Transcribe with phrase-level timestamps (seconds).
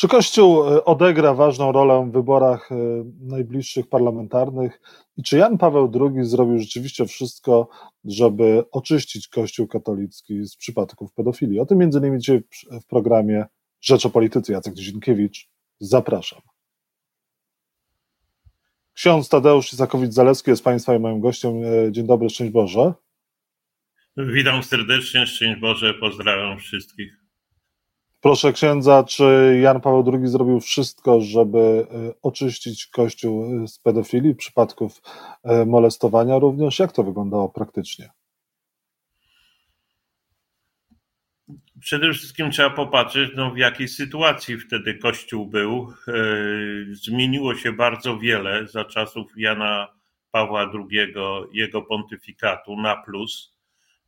[0.00, 2.74] Czy Kościół e, odegra ważną rolę w wyborach e,
[3.20, 4.80] najbliższych parlamentarnych
[5.16, 7.68] i czy Jan Paweł II zrobił rzeczywiście wszystko,
[8.04, 11.60] żeby oczyścić Kościół katolicki z przypadków pedofilii?
[11.60, 12.42] O tym między innymi dzisiaj
[12.82, 13.44] w programie
[13.80, 14.52] Rzecz o Polityce.
[14.52, 15.48] Jacek Dzienkiewicz,
[15.80, 16.40] zapraszam.
[18.94, 21.52] Ksiądz Tadeusz Izakowicz-Zalewski jest Państwa i moim gościem.
[21.64, 22.92] E, dzień dobry, szczęść Boże.
[24.16, 27.27] Witam serdecznie, szczęść Boże, pozdrawiam wszystkich.
[28.20, 31.84] Proszę księdza, czy Jan Paweł II zrobił wszystko, żeby e,
[32.22, 35.02] oczyścić Kościół e, z pedofilii, przypadków
[35.66, 36.78] molestowania również?
[36.78, 38.10] Jak to wyglądało praktycznie?
[41.80, 45.92] Przede wszystkim trzeba popatrzeć, no, w jakiej sytuacji wtedy Kościół był.
[46.08, 46.12] E,
[46.90, 49.88] zmieniło się bardzo wiele za czasów Jana
[50.30, 51.14] Pawła II,
[51.52, 53.54] jego pontyfikatu na plus.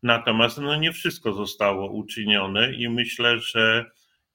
[0.03, 3.91] Natomiast no, nie wszystko zostało uczynione i myślę, że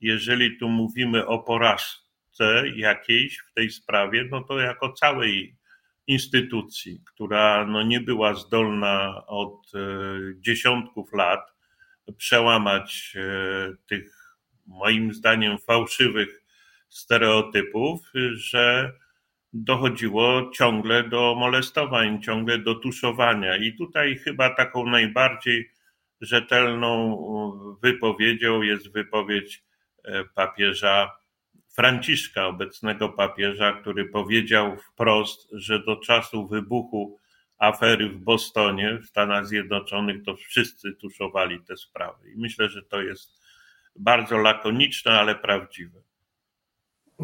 [0.06, 5.56] jeżeli tu mówimy o porażce jakiejś w tej sprawie, no to jako całej
[6.08, 9.80] instytucji, która no, nie była zdolna od e,
[10.40, 11.54] dziesiątków lat
[12.18, 16.44] przełamać e, tych, moim zdaniem, fałszywych
[16.90, 18.94] stereotypów, że
[19.54, 23.58] dochodziło ciągle do molestowań, ciągle do tuszowania.
[23.58, 25.72] I tutaj chyba taką najbardziej
[26.22, 27.18] rzetelną
[27.84, 29.65] wypowiedzią jest wypowiedź
[30.36, 31.12] papieża
[31.76, 37.20] Franciszka, obecnego papieża, który powiedział wprost, że do czasu wybuchu
[37.58, 42.32] afery w Bostonie, w Stanach Zjednoczonych, to wszyscy tuszowali te sprawy.
[42.32, 43.42] I myślę, że to jest
[43.96, 46.00] bardzo lakoniczne, ale prawdziwe.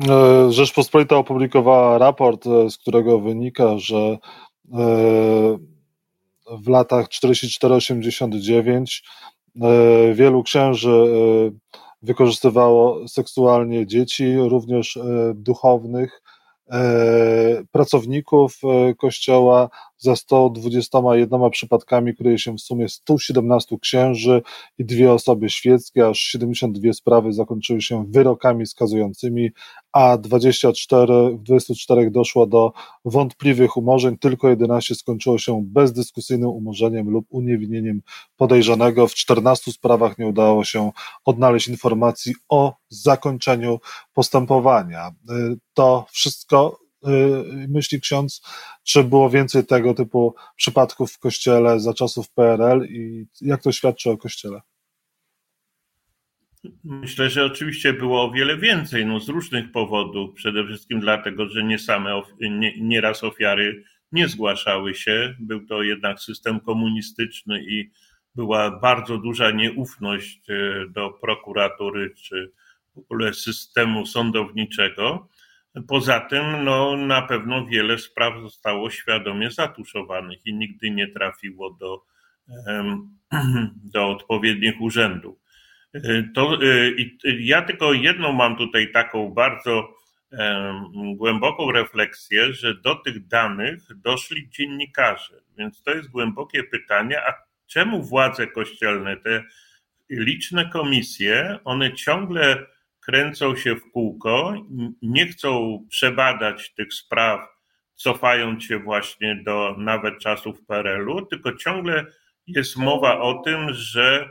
[0.10, 4.18] E, Rzeczpospolita opublikowała raport, e, z którego wynika, że e,
[6.64, 9.04] w latach 44-89
[10.14, 11.06] wielu księży
[12.02, 15.00] wykorzystywało seksualnie dzieci, również
[15.36, 16.22] duchownych,
[17.72, 18.58] pracowników
[18.98, 19.70] kościoła
[20.02, 24.42] za 121 przypadkami kryje się w sumie 117 księży
[24.78, 29.50] i dwie osoby świeckie, aż 72 sprawy zakończyły się wyrokami skazującymi,
[29.92, 32.72] a 24, w 24 doszło do
[33.06, 38.02] wątpliwych umorzeń, tylko 11 skończyło się bezdyskusyjnym umorzeniem lub uniewinnieniem
[38.38, 39.08] podejrzanego.
[39.08, 40.92] W 14 sprawach nie udało się
[41.26, 43.80] odnaleźć informacji o zakończeniu
[44.14, 45.12] postępowania.
[45.74, 46.81] To wszystko Y,
[47.68, 48.42] myśli ksiądz,
[48.84, 54.10] czy było więcej tego typu przypadków w kościele za czasów PRL i jak to świadczy
[54.10, 54.62] o kościele?
[56.84, 60.34] Myślę, że oczywiście było o wiele więcej, no z różnych powodów.
[60.34, 65.36] Przede wszystkim dlatego, że nie same, nie, nieraz ofiary nie zgłaszały się.
[65.40, 67.92] Był to jednak system komunistyczny i
[68.36, 72.52] była bardzo duża nieufność y, do prokuratury czy
[72.96, 75.30] w ogóle systemu sądowniczego.
[75.88, 82.06] Poza tym, no, na pewno wiele spraw zostało świadomie zatuszowanych i nigdy nie trafiło do,
[83.94, 85.38] do odpowiednich urzędów.
[85.94, 86.92] E, to, e,
[87.40, 90.02] ja tylko jedną mam tutaj taką bardzo
[91.16, 95.42] głęboką refleksję, że do tych danych doszli dziennikarze.
[95.58, 97.34] Więc to jest głębokie pytanie, a
[97.68, 99.44] czemu władze kościelne, te
[100.10, 102.66] liczne komisje, one ciągle
[103.06, 104.54] kręcą się w kółko,
[105.02, 107.40] nie chcą przebadać tych spraw,
[107.96, 112.06] cofając się właśnie do nawet czasów PRL-u, tylko ciągle
[112.48, 114.30] jest mowa o tym, że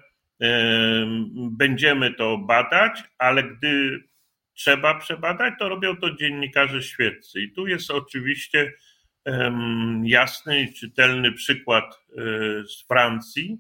[1.50, 4.00] będziemy to badać, ale gdy
[4.54, 7.40] trzeba przebadać, to robią to dziennikarze świeccy.
[7.40, 8.72] I tu jest oczywiście
[10.02, 12.22] jasny i czytelny przykład e,
[12.64, 13.58] z Francji,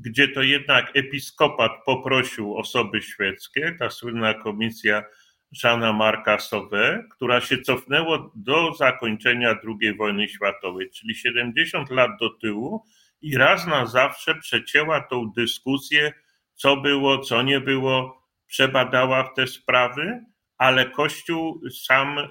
[0.00, 5.04] gdzie to jednak episkopat poprosił osoby świeckie, ta słynna komisja
[5.52, 12.30] Żana Marka Sauvé, która się cofnęła do zakończenia II wojny światowej, czyli 70 lat do
[12.30, 12.84] tyłu
[13.22, 16.12] i raz na zawsze przecięła tą dyskusję,
[16.54, 20.20] co było, co nie było, przebadała w te sprawy,
[20.58, 22.24] ale Kościół sam y,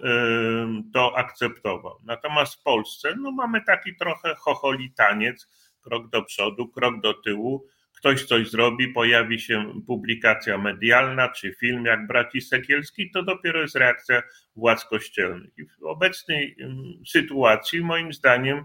[0.94, 2.00] to akceptował.
[2.04, 5.50] Natomiast w Polsce no, mamy taki trochę chocholitaniec,
[5.88, 7.66] krok do przodu, krok do tyłu.
[7.98, 13.76] Ktoś coś zrobi, pojawi się publikacja medialna czy film jak Braci Sekielski, to dopiero jest
[13.76, 14.24] reakcja
[14.56, 15.52] władz kościelnych.
[15.82, 18.64] W obecnej mm, sytuacji, moim zdaniem,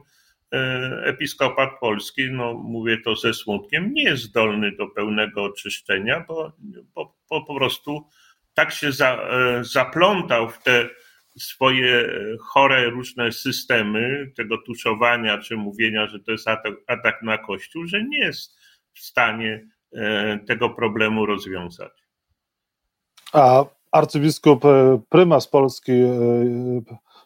[0.53, 0.59] e,
[1.05, 6.53] episkopat polski, no mówię to ze smutkiem, nie jest zdolny do pełnego oczyszczenia, bo
[6.95, 8.09] po, po, po prostu
[8.55, 10.89] tak się za, e, zaplątał w te
[11.39, 12.09] swoje
[12.41, 18.05] chore różne systemy tego tuszowania czy mówienia, że to jest atak, atak na Kościół, że
[18.05, 18.59] nie jest
[18.95, 21.93] w stanie e, tego problemu rozwiązać.
[23.33, 24.63] A arcybiskup
[25.09, 25.93] prymas Polski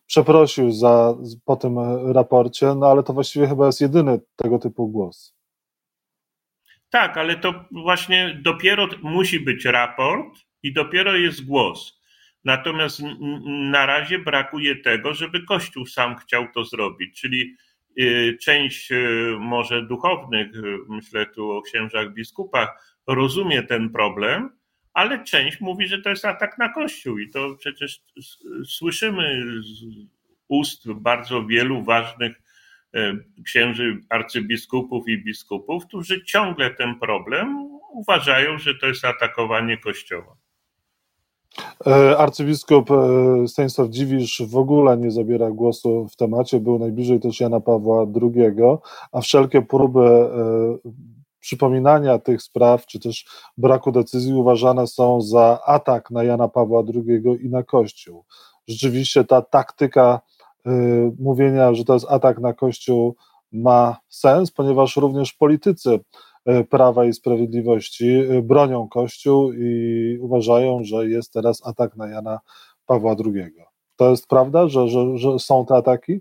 [0.07, 1.15] przeprosił za,
[1.45, 1.77] po tym
[2.13, 5.37] raporcie, no ale to właściwie chyba jest jedyny tego typu głos.
[6.91, 12.01] Tak, ale to właśnie dopiero musi być raport i dopiero jest głos.
[12.47, 13.03] Natomiast
[13.71, 17.57] na razie brakuje tego, żeby Kościół sam chciał to zrobić, czyli
[18.01, 24.51] y, część y, może duchownych, y, myślę tu o księżach biskupach, rozumie ten problem,
[24.93, 28.01] ale część mówi, że to jest atak na Kościół i to przecież
[28.65, 29.83] słyszymy z
[30.49, 32.43] ust bardzo wielu ważnych
[33.45, 40.37] księży, arcybiskupów i biskupów, którzy ciągle ten problem uważają, że to jest atakowanie Kościoła.
[41.87, 47.41] E, arcybiskup e, Stanisław Dziwisz w ogóle nie zabiera głosu w temacie, był najbliżej też
[47.41, 48.57] Jana Pawła II,
[49.13, 50.31] a wszelkie próby
[51.41, 53.27] przypominania tych spraw, czy też
[53.59, 58.25] braku decyzji uważane są za atak na Jana Pawła II i na Kościół.
[58.69, 60.21] Rzeczywiście ta taktyka
[61.19, 63.17] mówienia, że to jest atak na Kościół,
[63.53, 66.01] ma sens, ponieważ również politycy
[66.71, 72.41] Prawa i Sprawiedliwości y, bronią Kościół i uważają, że jest teraz atak na Jana
[72.87, 73.53] Pawła II.
[73.97, 76.21] To jest prawda, że, że, że są te ataki?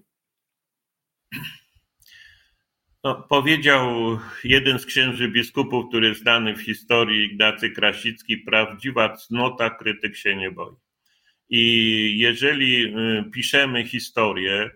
[3.03, 3.87] No, powiedział
[4.43, 10.35] jeden z księży biskupów, który jest znany w historii, Ignacy Krasicki, prawdziwa cnota krytyk się
[10.35, 10.75] nie boi.
[11.49, 14.71] I jeżeli y, piszemy historię,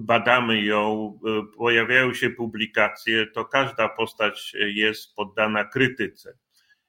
[0.00, 1.18] badamy ją,
[1.52, 6.38] y, pojawiają się publikacje, to każda postać jest poddana krytyce.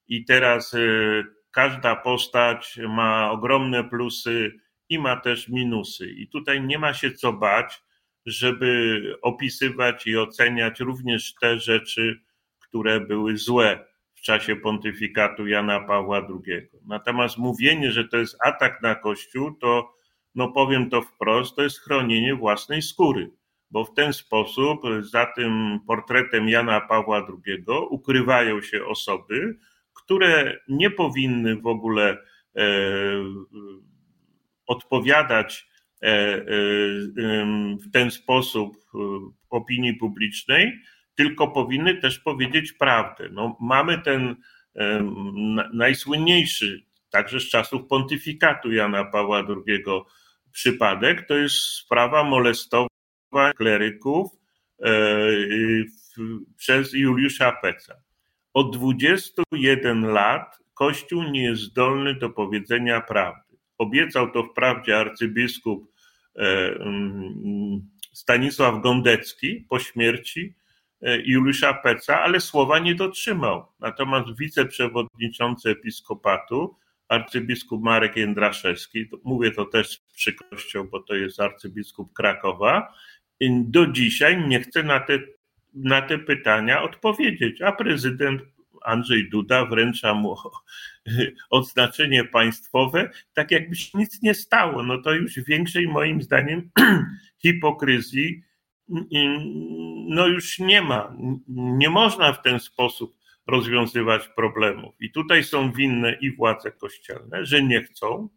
[0.08, 4.52] I teraz y, każda postać ma ogromne plusy
[4.90, 6.10] i ma też minusy.
[6.10, 7.82] I tutaj nie ma się co bać
[8.26, 12.20] żeby opisywać i oceniać również te rzeczy,
[12.60, 16.68] które były złe w czasie pontyfikatu Jana Pawła II.
[16.86, 19.94] Natomiast mówienie, że to jest atak na Kościół, to
[20.36, 23.32] no powiem to wprost, to jest chronienie własnej skóry,
[23.72, 29.58] bo w ten sposób za tym portretem Jana Pawła II ukrywają się osoby,
[29.94, 32.18] które nie powinny w ogóle
[32.58, 32.64] e,
[34.68, 36.46] odpowiadać E, e,
[37.78, 38.98] w ten sposób e,
[39.50, 40.80] opinii publicznej,
[41.16, 43.30] tylko powinny też powiedzieć prawdę.
[43.32, 44.36] No, mamy ten
[45.74, 49.84] najsłynniejszy, także z czasów pontyfikatu Jana Pawła II
[50.52, 52.90] przypadek, to jest sprawa molestowania
[53.56, 54.32] kleryków
[56.58, 57.96] przez Juliusza Peca.
[58.54, 63.58] Od 21 lat Kościół nie jest zdolny do powiedzenia prawdy.
[63.78, 65.92] Obiecał to wprawdzie arcybiskup
[66.36, 67.82] E, mm,
[68.14, 70.56] Stanisław Gondecki po śmierci
[71.02, 73.66] e, Juliusza Peca, ale słowa nie dotrzymał.
[73.80, 76.76] Natomiast wiceprzewodniczący episkopatu,
[77.12, 82.94] arcybiskup Marek Jędraszewski, mówię to też z przykrością, bo to jest arcybiskup Krakowa,
[83.52, 85.20] do dzisiaj nie chce na te,
[85.74, 88.42] na te pytania odpowiedzieć, a prezydent
[88.86, 90.36] Andrzej Duda wręcza mu
[91.50, 94.84] odznaczenie państwowe, tak jakby się nic nie stało.
[94.84, 96.70] No to już większej moim zdaniem
[97.44, 98.44] hipokryzji
[100.08, 101.14] no już nie ma.
[101.48, 104.96] Nie można w ten sposób rozwiązywać problemów.
[105.00, 108.30] I tutaj są winne i władze kościelne, że nie chcą,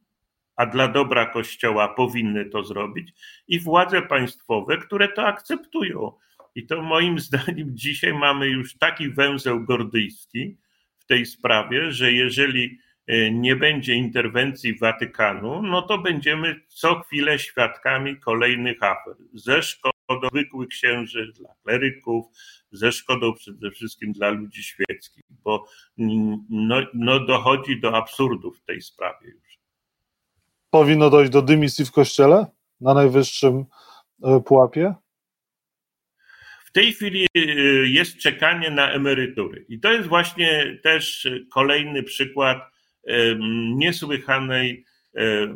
[0.56, 3.12] a dla dobra Kościoła powinny to zrobić,
[3.48, 6.12] i władze państwowe, które to akceptują.
[6.54, 10.56] I to moim zdaniem dzisiaj mamy już taki węzeł gordyjski
[10.98, 17.38] w tej sprawie, że jeżeli e, nie będzie interwencji Watykanu, no to będziemy co chwilę
[17.38, 19.16] świadkami kolejnych afer.
[19.34, 19.62] Ze
[20.04, 22.26] szkodą zwykłych księży, dla kleryków,
[22.72, 25.66] ze szkodą przede wszystkim dla ludzi świeckich, bo
[26.48, 29.58] no, no dochodzi do absurdu w tej sprawie już.
[30.70, 32.46] Powinno dojść do dymisji w kościele
[32.80, 33.64] na najwyższym
[34.22, 34.94] e, pułapie?
[36.74, 37.40] tej chwili y,
[37.88, 39.66] jest czekanie na emerytury.
[39.68, 42.74] I to jest właśnie też kolejny przykład
[43.76, 44.84] niesłychanej,
[45.14, 45.50] jak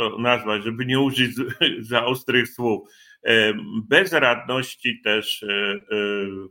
[0.00, 1.34] to nazwać, żeby nie użyć
[1.90, 2.88] za ostrych słów,
[3.88, 5.78] bezradności też e, e,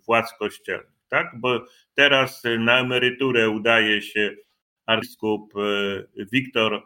[0.07, 0.99] władz kościelnych.
[1.09, 1.31] Tak?
[1.39, 1.65] Bo
[1.95, 4.35] teraz na emeryturę udaje się
[4.85, 6.83] arcybiskup e, Wiktor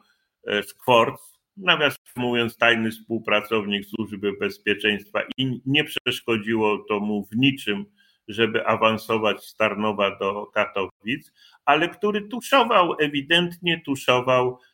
[0.63, 7.85] Skworc, nawiasem mówiąc, tajny współpracownik Służby Bezpieczeństwa i nie przeszkodziło to mu w niczym,
[8.27, 11.31] żeby awansować z Tarnowa do Katowic,
[11.65, 14.72] ale który tuszował, ewidentnie tuszował e, e,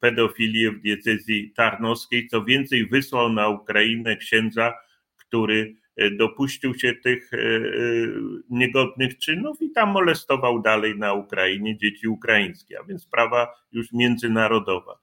[0.00, 2.28] pedofilię w diecezji tarnowskiej.
[2.28, 4.74] Co więcej, wysłał na Ukrainę księdza,
[5.16, 5.74] który
[6.12, 7.30] dopuścił się tych
[8.50, 14.98] niegodnych czynów i tam molestował dalej na Ukrainie dzieci ukraińskie, a więc sprawa już międzynarodowa.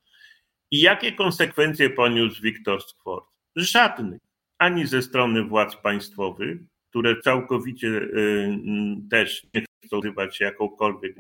[0.72, 3.26] I jakie konsekwencje poniósł Wiktor Skwort?
[3.56, 4.20] Żadnych.
[4.58, 6.58] Ani ze strony władz państwowych,
[6.90, 8.02] które całkowicie
[9.12, 11.16] też nie chcą nazywać się jakąkolwiek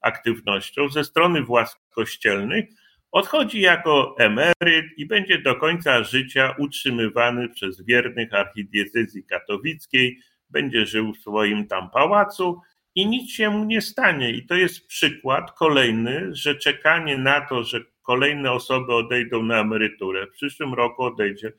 [0.00, 2.64] aktywnością, ze strony władz kościelnych,
[3.12, 10.18] odchodzi jako emeryt i będzie do końca życia utrzymywany przez wiernych archidiecezji katowickiej,
[10.50, 12.60] będzie żył w swoim tam pałacu
[12.94, 14.30] i nic się mu nie stanie.
[14.30, 20.26] I to jest przykład kolejny, że czekanie na to, że kolejne osoby odejdą na emeryturę.
[20.26, 21.52] W przyszłym roku odejdzie,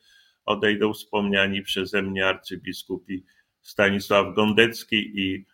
[0.46, 3.25] odejdą wspomniani przeze mnie arcybiskupi
[3.62, 5.46] Stanisław Gondecki i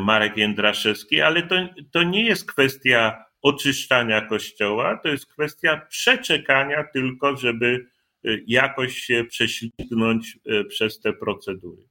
[0.00, 1.54] Marek Jędraszewski, ale to,
[1.90, 7.86] to nie jest kwestia oczyszczania kościoła, to jest kwestia przeczekania tylko, żeby
[8.24, 11.82] e, jakoś się prześlizgnąć e, przez te procedury.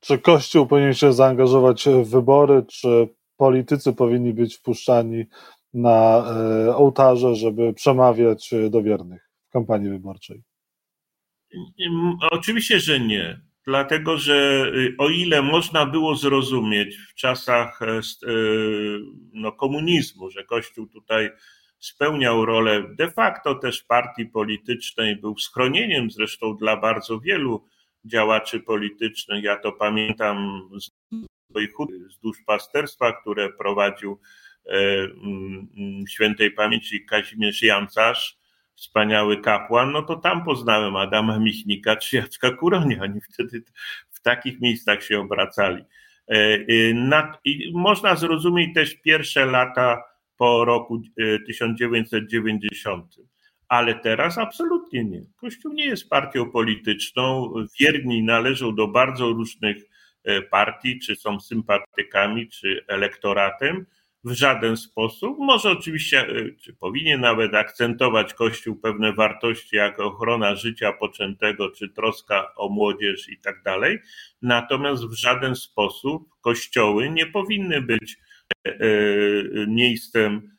[0.00, 5.24] Czy Kościół powinien się zaangażować w wybory, czy politycy powinni być wpuszczani
[5.74, 6.24] na
[6.66, 10.42] e, ołtarze, żeby przemawiać do wiernych w kampanii wyborczej?
[12.30, 13.40] Oczywiście, że nie.
[13.70, 18.00] Dlatego, że y, o ile można było zrozumieć w czasach e, e,
[19.32, 21.30] no, komunizmu, że Kościół tutaj
[21.78, 27.64] spełniał rolę de facto też partii politycznej, był schronieniem zresztą dla bardzo wielu
[28.04, 29.44] działaczy politycznych.
[29.44, 30.90] Ja to pamiętam z
[31.50, 31.70] swoich
[32.08, 34.20] z duszpasterstwa, które prowadził
[34.66, 34.76] e,
[36.08, 38.39] świętej pamięci Kazimierz Jancarz,
[38.80, 43.02] wspaniały kapłan, no to tam poznałem Adama Michnika czy Jacka Kuronia.
[43.02, 43.62] Oni wtedy
[44.10, 45.84] w takich miejscach się obracali.
[46.28, 50.02] E, e, I można zrozumieć też pierwsze lata
[50.36, 51.02] po roku
[51.46, 53.16] 1990
[53.70, 55.22] ale teraz absolutnie nie.
[55.36, 57.54] Kościół nie jest partią polityczną.
[57.80, 59.76] Wierni należą do bardzo różnych
[60.24, 63.86] e, partii, czy są sympatykami, czy elektoratem.
[64.24, 65.38] W żaden sposób.
[65.38, 71.88] Może oczywiście, e, czy powinien nawet akcentować Kościół pewne wartości, jak ochrona życia poczętego, czy
[71.88, 73.98] troska o młodzież i tak dalej.
[74.42, 78.16] Natomiast w żaden sposób kościoły nie powinny być
[78.64, 78.76] e,
[79.66, 80.50] miejscem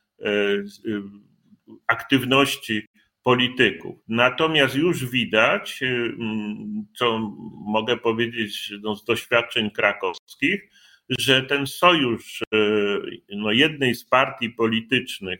[1.87, 2.87] aktywności
[3.23, 3.95] polityków.
[4.07, 7.19] Natomiast już widać, y, mm, co
[7.65, 10.71] mogę powiedzieć no, z doświadczeń krakowskich,
[11.09, 15.39] że ten sojusz y, no, jednej z partii politycznych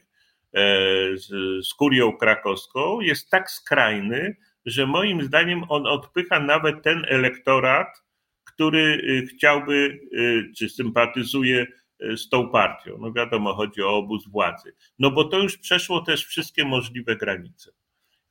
[0.54, 0.64] e,
[1.18, 1.28] z,
[1.68, 7.88] z kurią krakowską jest tak skrajny, że moim zdaniem on odpycha nawet ten elektorat,
[8.44, 10.00] który y, chciałby
[10.58, 11.68] czy sympatyzuje
[12.16, 12.98] z tą partią.
[13.00, 14.74] No wiadomo, chodzi o obóz władzy.
[15.00, 17.72] No bo to już przeszło też wszystkie możliwe granice.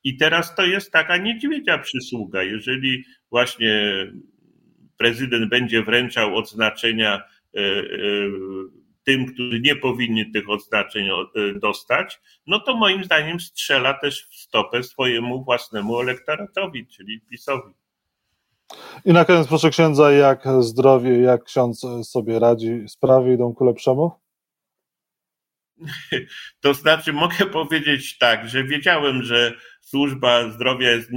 [0.05, 2.43] I teraz to jest taka niedźwiedzia przysługa.
[2.43, 4.07] Jeżeli właśnie
[5.01, 7.83] prezydent będzie wręczał odznaczenia e, e,
[9.05, 14.35] tym, którzy nie powinni tych odznaczeń e, dostać, no to moim zdaniem strzela też w
[14.35, 17.75] stopę swojemu własnemu elektoratowi, czyli PiSowi.
[19.05, 24.13] I na koniec proszę księdza, jak zdrowie, jak ksiądz sobie radzi, sprawy idą ku lepszemu?
[26.61, 31.11] To znaczy, mogę powiedzieć tak, że wiedziałem, że służba zdrowia jest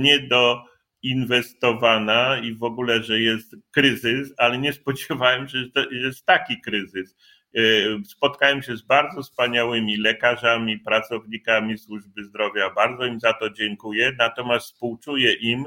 [1.03, 7.15] niedoinwestowana i w ogóle, że jest kryzys, ale nie spodziewałem się, że jest taki kryzys.
[7.57, 12.69] Y, spotkałem się z bardzo wspaniałymi lekarzami, pracownikami służby zdrowia.
[12.69, 14.15] Bardzo im za to dziękuję.
[14.19, 15.65] Natomiast współczuję im,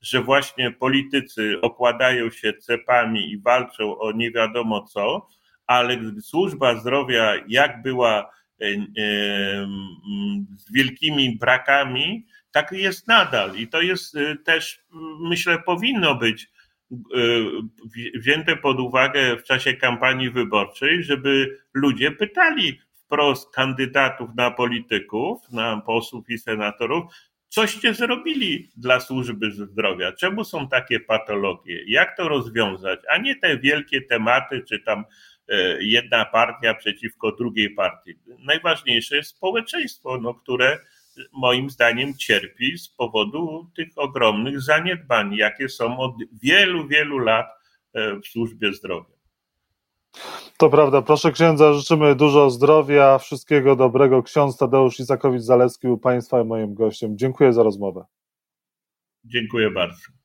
[0.00, 5.28] że właśnie politycy okładają się cepami i walczą o nie wiadomo co,
[5.66, 8.76] ale służba zdrowia, jak była e, e,
[10.56, 13.56] z wielkimi brakami, tak jest nadal.
[13.56, 14.80] I to jest e, też,
[15.20, 16.48] myślę, powinno być
[18.14, 25.80] wzięte pod uwagę w czasie kampanii wyborczej, żeby ludzie pytali wprost kandydatów na polityków, na
[25.80, 27.04] posłów i senatorów,
[27.48, 33.58] coście zrobili dla służby zdrowia, czemu są takie patologie, jak to rozwiązać, a nie te
[33.58, 35.04] wielkie tematy, czy tam
[35.80, 38.14] jedna partia przeciwko drugiej partii.
[38.38, 40.78] Najważniejsze jest społeczeństwo, no, które
[41.32, 47.46] moim zdaniem cierpi z powodu tych ogromnych zaniedbań, jakie są od wielu, wielu lat
[47.94, 49.16] e, w służbie zdrowia.
[50.58, 51.02] To prawda.
[51.02, 54.22] Proszę księdza, życzymy dużo zdrowia, wszystkiego dobrego.
[54.22, 57.18] Ksiądz Tadeusz Izakowicz-Zalewski był Państwa i moim gościem.
[57.18, 58.04] Dziękuję za rozmowę.
[59.24, 60.15] Dziękuję bardzo.